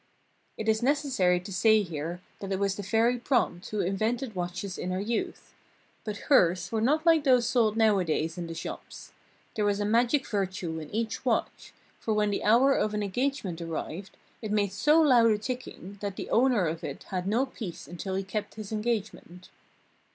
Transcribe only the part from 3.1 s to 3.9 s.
Prompt who